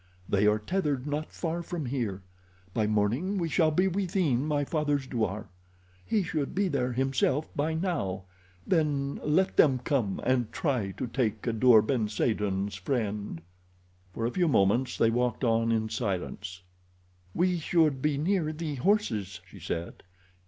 They 0.27 0.47
are 0.47 0.57
tethered 0.57 1.05
not 1.05 1.31
far 1.31 1.61
from 1.61 1.85
here. 1.85 2.23
By 2.73 2.87
morning 2.87 3.37
we 3.37 3.47
shall 3.47 3.69
be 3.69 3.87
within 3.87 4.47
my 4.47 4.65
father's 4.65 5.05
douar. 5.05 5.47
He 6.03 6.23
should 6.23 6.55
be 6.55 6.67
there 6.69 6.91
himself 6.93 7.47
by 7.55 7.75
now—then 7.75 9.21
let 9.23 9.57
them 9.57 9.77
come 9.77 10.19
and 10.23 10.51
try 10.51 10.89
to 10.97 11.05
take 11.05 11.43
Kadour 11.43 11.83
ben 11.83 12.07
Saden's 12.07 12.73
friend." 12.77 13.41
For 14.11 14.25
a 14.25 14.31
few 14.31 14.47
moments 14.47 14.97
they 14.97 15.11
walked 15.11 15.43
on 15.43 15.71
in 15.71 15.87
silence. 15.87 16.63
"We 17.35 17.59
should 17.59 18.01
be 18.01 18.17
near 18.17 18.51
the 18.51 18.73
horses," 18.77 19.39
she 19.45 19.59
said. 19.59 20.01